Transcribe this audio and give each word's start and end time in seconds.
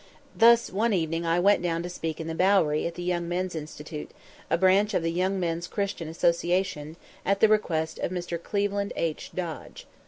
Thus 0.35 0.71
one 0.71 0.93
evening 0.93 1.27
I 1.27 1.39
went 1.39 1.61
down 1.61 1.83
to 1.83 1.87
speak 1.89 2.19
in 2.19 2.25
the 2.25 2.33
Bowery 2.33 2.87
at 2.87 2.95
the 2.95 3.03
Young 3.03 3.29
Men's 3.29 3.53
Institute, 3.53 4.09
a 4.49 4.57
branch 4.57 4.95
of 4.95 5.03
the 5.03 5.11
Young 5.11 5.39
Men's 5.39 5.67
Christian 5.67 6.07
Association, 6.07 6.95
at 7.23 7.39
the 7.39 7.47
request 7.47 7.99
of 7.99 8.09
Mr. 8.09 8.41
Cleveland 8.41 8.93
H. 8.95 9.29
Dodge. 9.35 9.85